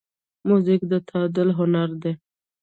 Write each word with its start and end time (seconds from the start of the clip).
موزیک 0.47 0.81
د 0.91 0.93
تعادل 1.07 1.49
هنر 1.57 1.89
دی. 2.01 2.13